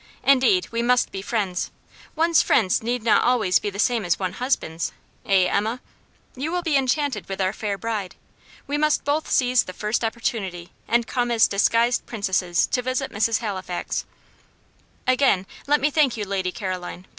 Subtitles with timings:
[0.23, 1.69] Indeed, we must be friends.
[2.15, 4.91] One's friends need not always be the same as one's husband's,
[5.27, 5.79] eh, Emma?
[6.35, 8.15] You will be enchanted with our fair bride.
[8.65, 13.41] We must both seize the first opportunity, and come as disguised princesses to visit Mrs.
[13.41, 14.05] Halifax."
[15.05, 17.05] "Again let me thank you, Lady Caroline.